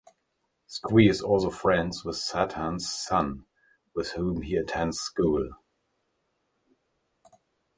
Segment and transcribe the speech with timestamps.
[0.65, 3.45] Squee is also friends with Satan's son,
[3.93, 5.51] with whom he attends school.